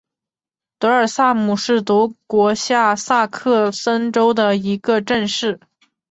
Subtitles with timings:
[0.79, 5.59] 德尔苏姆是德国下萨克森州的一个市镇。